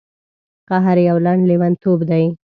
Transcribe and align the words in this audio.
قهر 0.69 0.97
یو 1.09 1.17
لنډ 1.25 1.41
لیونتوب 1.49 1.99
دی. 2.09 2.25